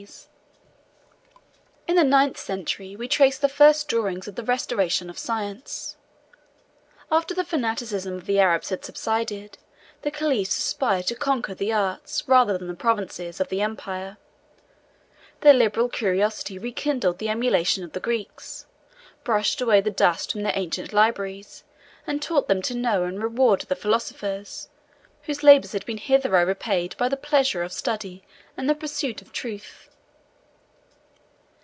[1.91, 5.95] ]In the ninth century we trace the first dawnings of the restoration of science.
[7.09, 9.59] 106 After the fanaticism of the Arabs had subsided,
[10.01, 14.17] the caliphs aspired to conquer the arts, rather than the provinces, of the empire:
[15.41, 18.65] their liberal curiosity rekindled the emulation of the Greeks,
[19.23, 21.63] brushed away the dust from their ancient libraries,
[22.07, 24.67] and taught them to know and reward the philosophers,
[25.25, 28.23] whose labors had been hitherto repaid by the pleasure of study
[28.57, 29.89] and the pursuit of truth.